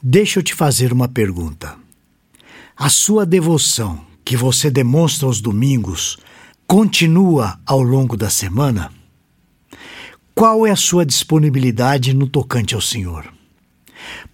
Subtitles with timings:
[0.00, 1.76] Deixa eu te fazer uma pergunta.
[2.76, 6.16] A sua devoção que você demonstra aos domingos
[6.68, 8.92] continua ao longo da semana?
[10.36, 13.26] Qual é a sua disponibilidade no tocante ao Senhor?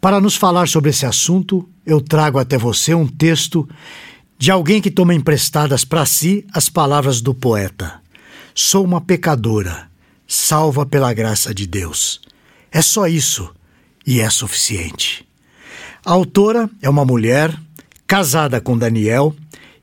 [0.03, 3.67] Para nos falar sobre esse assunto, eu trago até você um texto
[4.37, 8.03] de alguém que toma emprestadas para si as palavras do poeta:
[8.55, 9.89] Sou uma pecadora,
[10.27, 12.21] salva pela graça de Deus.
[12.71, 13.51] É só isso
[14.07, 15.24] e é suficiente.
[16.05, 17.59] A autora é uma mulher
[18.07, 19.35] casada com Daniel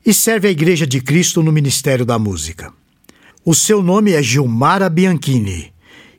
[0.06, 2.72] e serve a Igreja de Cristo no Ministério da Música.
[3.44, 5.72] O seu nome é Gilmara Bianchini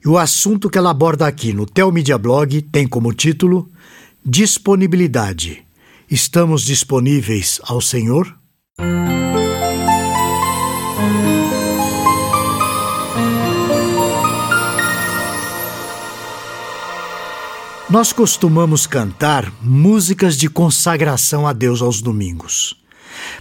[0.04, 3.72] e o assunto que ela aborda aqui no Telmedia Blog tem como título
[4.26, 5.64] Disponibilidade.
[6.12, 8.38] Estamos disponíveis ao Senhor?
[17.94, 22.76] Nós costumamos cantar músicas de consagração a Deus aos domingos.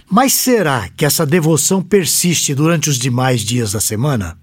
[0.07, 4.37] Mas será que essa devoção persiste durante os demais dias da semana?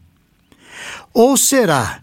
[1.14, 2.00] Ou será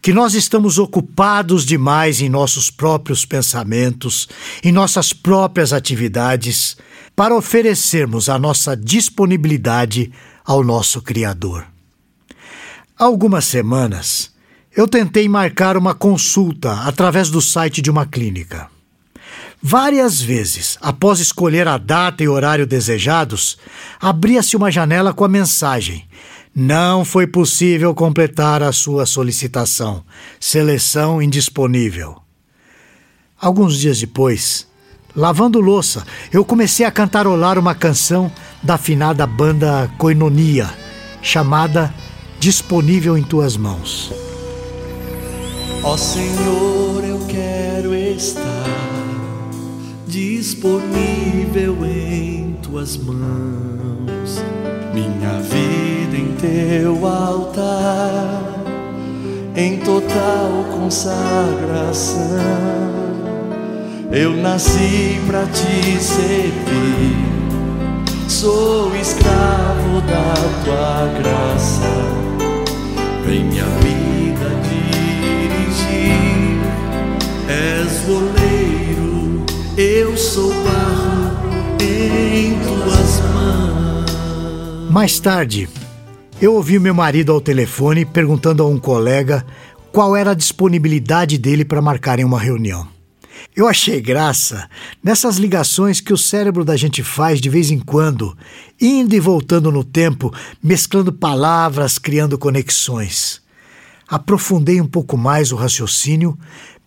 [0.00, 4.28] que nós estamos ocupados demais em nossos próprios pensamentos,
[4.62, 6.76] em nossas próprias atividades,
[7.16, 10.12] para oferecermos a nossa disponibilidade
[10.44, 11.66] ao nosso Criador?
[12.96, 14.30] Há algumas semanas,
[14.78, 18.68] eu tentei marcar uma consulta através do site de uma clínica.
[19.60, 23.58] Várias vezes, após escolher a data e horário desejados,
[24.00, 26.06] abria-se uma janela com a mensagem:
[26.54, 30.04] Não foi possível completar a sua solicitação.
[30.38, 32.22] Seleção indisponível.
[33.40, 34.68] Alguns dias depois,
[35.12, 38.30] lavando louça, eu comecei a cantarolar uma canção
[38.62, 40.72] da afinada banda Coinonia,
[41.20, 41.92] chamada
[42.38, 44.27] Disponível em Tuas Mãos.
[45.82, 48.42] Ó Senhor, eu quero estar
[50.06, 54.42] disponível em tuas mãos,
[54.92, 58.42] minha vida em teu altar,
[59.54, 62.18] em total consagração.
[64.10, 67.16] Eu nasci para te servir,
[68.26, 70.34] sou escravo da
[70.64, 72.18] tua graça.
[73.26, 74.97] Vem minha vida dirigir,
[80.18, 84.90] sou barro em tuas mãos.
[84.90, 85.68] Mais tarde,
[86.42, 89.46] eu ouvi meu marido ao telefone perguntando a um colega
[89.92, 92.88] qual era a disponibilidade dele para marcarem uma reunião.
[93.54, 94.68] Eu achei graça
[95.02, 98.36] nessas ligações que o cérebro da gente faz de vez em quando,
[98.80, 103.40] indo e voltando no tempo, mesclando palavras, criando conexões.
[104.08, 106.36] Aprofundei um pouco mais o raciocínio,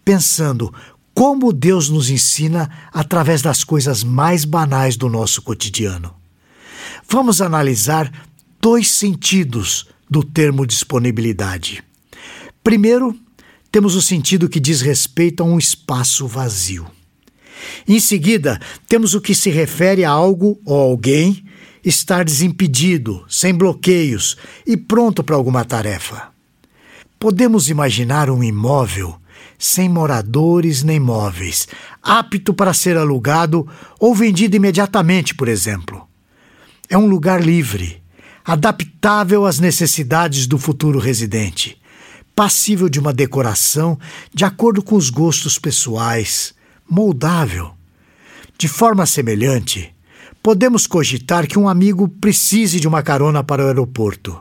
[0.04, 0.74] pensando
[1.22, 6.16] como Deus nos ensina através das coisas mais banais do nosso cotidiano.
[7.08, 8.12] Vamos analisar
[8.60, 11.84] dois sentidos do termo disponibilidade.
[12.64, 13.16] Primeiro,
[13.72, 16.88] temos o sentido que diz respeito a um espaço vazio.
[17.88, 18.60] Em seguida,
[18.90, 21.46] temos o que se refere a algo ou alguém
[21.86, 26.30] estar desimpedido, sem bloqueios e pronto para alguma tarefa.
[27.20, 29.21] Podemos imaginar um imóvel
[29.64, 31.68] sem moradores nem móveis,
[32.02, 33.68] apto para ser alugado
[34.00, 36.08] ou vendido imediatamente, por exemplo.
[36.90, 38.02] É um lugar livre,
[38.44, 41.82] adaptável às necessidades do futuro residente
[42.36, 44.00] passível de uma decoração
[44.34, 46.54] de acordo com os gostos pessoais,
[46.90, 47.72] moldável.
[48.58, 49.94] De forma semelhante,
[50.42, 54.38] podemos cogitar que um amigo precise de uma carona para o aeroporto.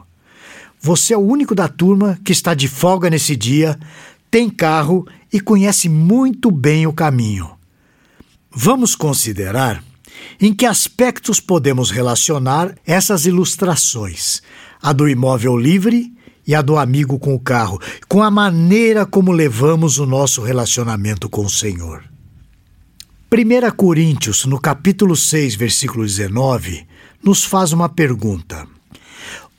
[0.81, 3.79] Você é o único da turma que está de folga nesse dia,
[4.31, 7.51] tem carro e conhece muito bem o caminho.
[8.51, 9.83] Vamos considerar
[10.41, 14.43] em que aspectos podemos relacionar essas ilustrações:
[14.83, 16.13] a do imóvel livre
[16.47, 21.29] e a do amigo com o carro, com a maneira como levamos o nosso relacionamento
[21.29, 22.05] com o Senhor.
[23.33, 26.85] 1 Coríntios, no capítulo 6, versículo 19,
[27.23, 28.67] nos faz uma pergunta.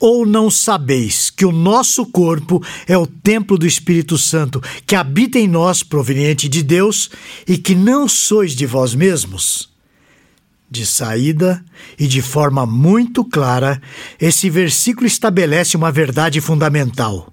[0.02, 5.38] Ou não sabeis que o nosso corpo é o templo do Espírito Santo, que habita
[5.38, 7.08] em nós, proveniente de Deus,
[7.46, 9.70] e que não sois de vós mesmos?
[10.68, 11.62] de saída
[11.98, 13.80] e de forma muito clara,
[14.18, 17.30] esse versículo estabelece uma verdade fundamental.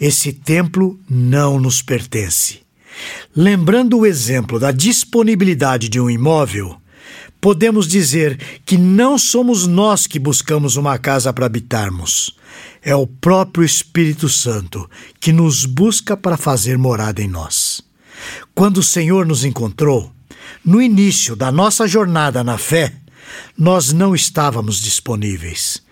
[0.00, 2.60] Esse templo não nos pertence.
[3.36, 6.80] Lembrando o exemplo da disponibilidade de um imóvel,
[7.44, 12.34] podemos dizer que não somos nós que buscamos uma casa para habitarmos.
[12.80, 14.88] É o próprio Espírito Santo
[15.20, 17.82] que nos busca para fazer morada em nós.
[18.54, 20.10] Quando o Senhor nos encontrou,
[20.64, 22.94] No início da nossa jornada na fé,
[23.58, 25.82] nós não estávamos disponíveis.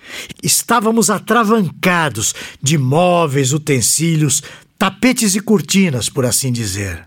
[0.43, 4.43] Estávamos atravancados de móveis, utensílios,
[4.79, 7.07] tapetes e cortinas, por assim dizer.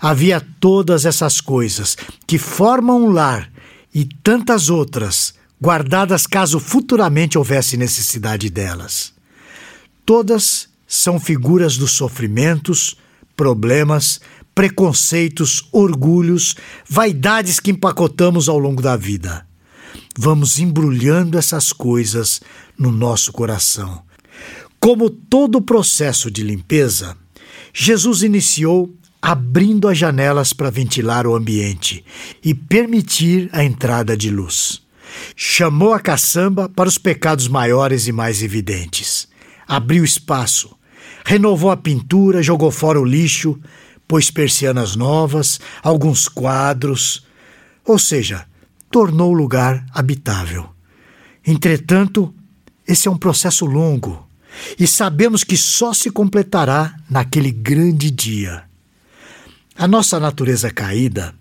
[0.00, 3.52] Havia todas essas coisas que formam um lar
[3.94, 9.14] e tantas outras guardadas caso futuramente houvesse necessidade delas.
[10.04, 12.96] Todas são figuras dos sofrimentos,
[13.36, 14.20] problemas,
[14.54, 16.54] preconceitos, orgulhos,
[16.88, 19.46] vaidades que empacotamos ao longo da vida.
[20.16, 22.40] Vamos embrulhando essas coisas
[22.78, 24.02] no nosso coração.
[24.78, 27.16] Como todo o processo de limpeza,
[27.72, 28.94] Jesus iniciou
[29.24, 32.04] abrindo as janelas para ventilar o ambiente
[32.44, 34.82] e permitir a entrada de luz.
[35.34, 39.26] Chamou a caçamba para os pecados maiores e mais evidentes.
[39.66, 40.76] Abriu espaço,
[41.24, 43.58] renovou a pintura, jogou fora o lixo,
[44.06, 47.24] pôs persianas novas, alguns quadros,
[47.82, 48.44] ou seja,
[48.90, 50.68] tornou o lugar habitável.
[51.46, 52.34] Entretanto,
[52.86, 54.28] esse é um processo longo
[54.78, 58.64] e sabemos que só se completará naquele grande dia.
[59.76, 61.34] A nossa natureza caída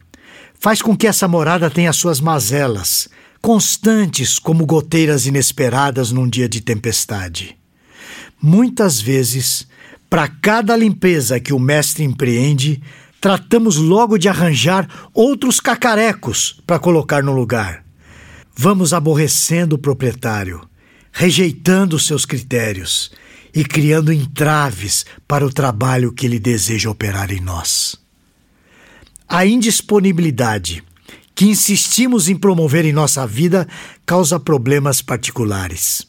[0.59, 3.07] faz com que essa morada tenha suas mazelas,
[3.41, 7.55] constantes como goteiras inesperadas num dia de tempestade.
[8.41, 9.67] Muitas vezes,
[10.09, 12.81] para cada limpeza que o mestre empreende,
[13.21, 17.83] tratamos logo de arranjar outros cacarecos para colocar no lugar.
[18.55, 20.67] Vamos aborrecendo o proprietário,
[21.11, 23.11] rejeitando seus critérios
[23.53, 27.82] e criando entraves para o trabalho que ele deseja operar em nós.
[29.27, 30.83] A indisponibilidade
[31.35, 33.67] que insistimos em promover em nossa vida
[34.05, 36.05] causa problemas particulares.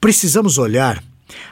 [0.00, 1.02] Precisamos olhar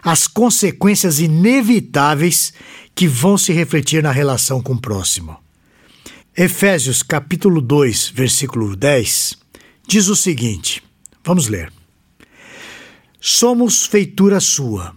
[0.02, 2.52] as consequências inevitáveis
[2.94, 5.36] que vão se refletir na relação com o próximo.
[6.36, 9.36] Efésios capítulo 2, versículo 10
[9.88, 10.82] diz o seguinte:
[11.24, 11.72] Vamos ler.
[13.20, 14.94] Somos feitura sua,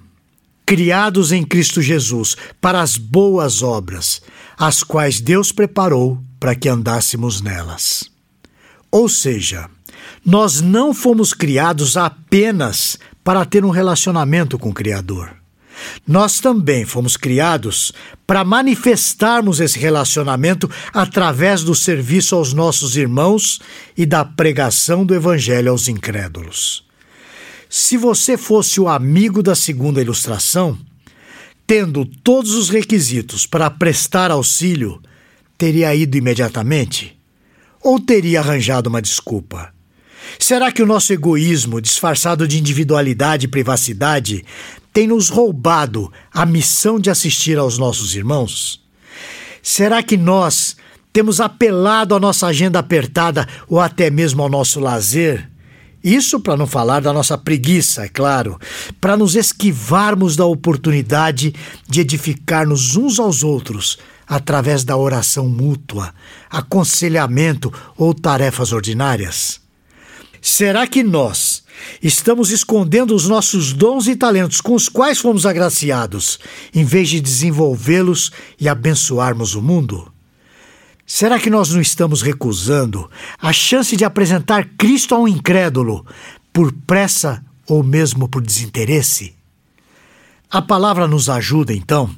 [0.71, 4.21] criados em Cristo Jesus para as boas obras,
[4.57, 8.09] as quais Deus preparou para que andássemos nelas.
[8.89, 9.69] Ou seja,
[10.25, 15.35] nós não fomos criados apenas para ter um relacionamento com o Criador.
[16.07, 17.91] Nós também fomos criados
[18.25, 23.59] para manifestarmos esse relacionamento através do serviço aos nossos irmãos
[23.97, 26.89] e da pregação do Evangelho aos incrédulos.
[27.73, 30.77] Se você fosse o amigo da segunda ilustração,
[31.65, 35.01] tendo todos os requisitos para prestar auxílio,
[35.57, 37.18] teria ido imediatamente?
[37.81, 39.73] Ou teria arranjado uma desculpa?
[40.38, 44.44] Será que o nosso egoísmo, disfarçado de individualidade e privacidade,
[44.91, 48.83] tem nos roubado a missão de assistir aos nossos irmãos?
[49.63, 50.75] Será que nós
[51.13, 55.50] temos apelado à nossa agenda apertada ou até mesmo ao nosso lazer
[56.03, 58.59] isso para não falar da nossa preguiça, é claro,
[59.00, 61.53] para nos esquivarmos da oportunidade
[61.88, 66.13] de edificar-nos uns aos outros através da oração mútua,
[66.50, 69.62] aconselhamento ou tarefas ordinárias?
[70.42, 71.63] Será que nós
[72.01, 76.39] estamos escondendo os nossos dons e talentos com os quais fomos agraciados,
[76.74, 80.11] em vez de desenvolvê-los e abençoarmos o mundo?
[81.13, 86.06] Será que nós não estamos recusando a chance de apresentar Cristo a um incrédulo
[86.54, 89.35] por pressa ou mesmo por desinteresse?
[90.50, 92.09] A palavra nos ajuda, então,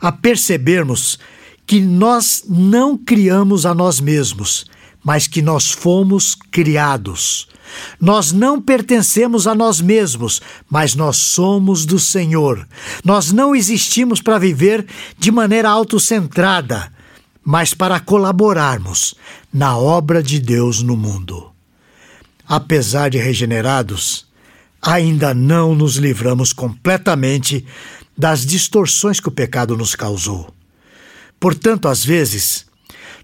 [0.00, 1.18] a percebermos
[1.66, 4.66] que nós não criamos a nós mesmos,
[5.02, 7.48] mas que nós fomos criados.
[8.00, 12.68] Nós não pertencemos a nós mesmos, mas nós somos do Senhor.
[13.04, 14.86] Nós não existimos para viver
[15.18, 16.92] de maneira autocentrada,
[17.44, 19.14] mas para colaborarmos
[19.52, 21.50] na obra de Deus no mundo.
[22.46, 24.26] Apesar de regenerados,
[24.80, 27.64] ainda não nos livramos completamente
[28.16, 30.52] das distorções que o pecado nos causou.
[31.40, 32.66] Portanto, às vezes,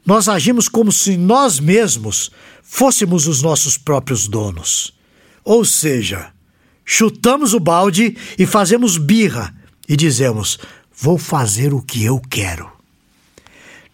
[0.05, 2.31] nós agimos como se nós mesmos
[2.63, 4.95] fôssemos os nossos próprios donos.
[5.45, 6.33] Ou seja,
[6.85, 9.55] chutamos o balde e fazemos birra
[9.89, 10.59] e dizemos:
[10.97, 12.78] vou fazer o que eu quero.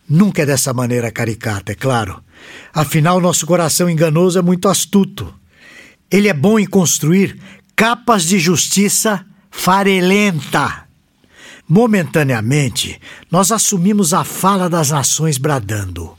[0.09, 2.23] Nunca é dessa maneira caricata, é claro.
[2.73, 5.35] Afinal, nosso coração enganoso é muito astuto.
[6.11, 7.39] Ele é bom em construir
[7.75, 10.85] capas de justiça farelenta.
[11.67, 16.15] Momentaneamente, nós assumimos a fala das nações bradando.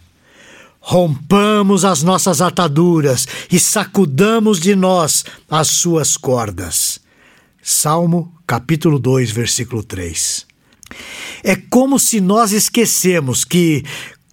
[0.79, 6.99] Rompamos as nossas ataduras e sacudamos de nós as suas cordas.
[7.61, 10.45] Salmo capítulo 2, versículo 3.
[11.43, 13.83] É como se nós esquecemos que,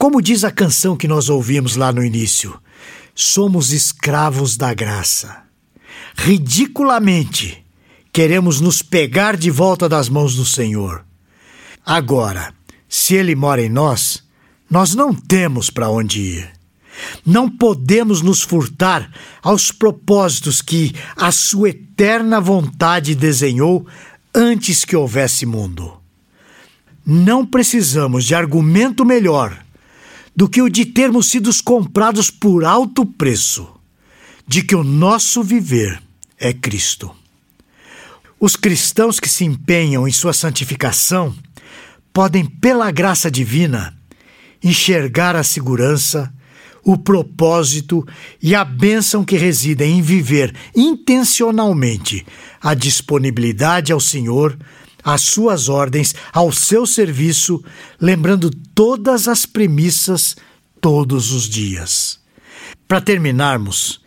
[0.03, 2.61] Como diz a canção que nós ouvimos lá no início,
[3.15, 5.45] somos escravos da graça.
[6.17, 7.65] Ridiculamente,
[8.13, 11.05] queremos nos pegar de volta das mãos do Senhor.
[11.87, 12.53] Agora,
[12.89, 14.25] se Ele mora em nós,
[14.69, 16.53] nós não temos para onde ir.
[17.25, 19.09] Não podemos nos furtar
[19.41, 23.87] aos propósitos que a Sua eterna vontade desenhou
[24.35, 26.02] antes que houvesse mundo.
[27.05, 29.65] Não precisamos de argumento melhor
[30.35, 33.69] do que o de termos sido comprados por alto preço,
[34.47, 36.03] de que o nosso viver
[36.39, 37.15] é Cristo.
[38.41, 41.35] Os cristãos que se empenham em sua santificação
[42.13, 43.97] podem, pela graça divina,
[44.63, 46.33] enxergar a segurança,
[46.85, 48.07] o propósito
[48.43, 52.27] e a bênção que residem em viver intencionalmente
[52.61, 54.59] a disponibilidade ao Senhor,
[55.05, 57.63] às suas ordens, ao seu serviço,
[58.01, 60.37] lembrando todas as premissas
[60.81, 62.21] todos os dias.
[62.87, 64.01] Para terminarmos,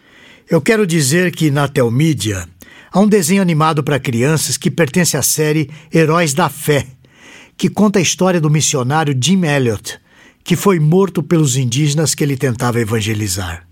[0.50, 2.48] eu quero dizer que na Telmídia
[2.92, 6.86] há um desenho animado para crianças que pertence à série Heróis da Fé,
[7.58, 10.00] que conta a história do missionário Jim Elliot,
[10.44, 13.68] que foi morto pelos indígenas que ele tentava evangelizar.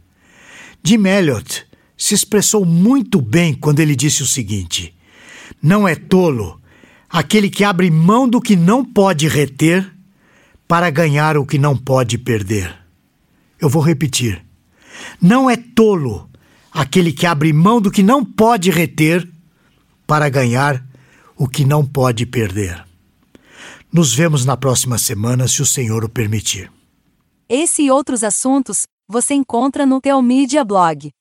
[0.83, 1.65] Jim Elliot
[1.95, 4.95] se expressou muito bem quando ele disse o seguinte:
[5.61, 6.59] Não é tolo
[7.13, 9.87] aquele que abre mão do que não pode reter
[10.67, 12.75] para ganhar o que não pode perder.
[13.61, 14.43] Eu vou repetir.
[15.21, 16.27] Não é tolo
[16.71, 19.29] aquele que abre mão do que não pode reter
[20.07, 20.83] para ganhar
[21.37, 22.83] o que não pode perder.
[23.91, 26.71] Nos vemos na próxima semana, se o Senhor o permitir.
[27.47, 31.11] Esse e outros assuntos você encontra no Teomídia Blog.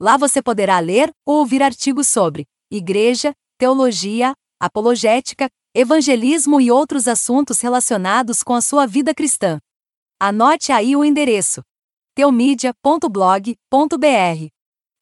[0.00, 7.60] Lá você poderá ler ou ouvir artigos sobre igreja, teologia, apologética, evangelismo e outros assuntos
[7.60, 9.58] relacionados com a sua vida cristã.
[10.20, 11.62] Anote aí o endereço:
[12.14, 14.48] teomídia.blog.br.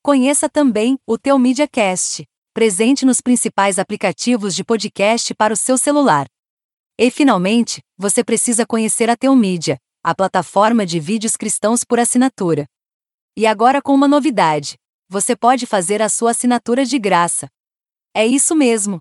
[0.02, 6.26] Conheça também o Teomídia Cast, presente nos principais aplicativos de podcast para o seu celular.
[6.98, 12.66] E finalmente, você precisa conhecer a Teomídia, a plataforma de vídeos cristãos por assinatura.
[13.36, 14.76] E agora com uma novidade:
[15.08, 17.48] você pode fazer a sua assinatura de graça.
[18.14, 19.00] É isso mesmo,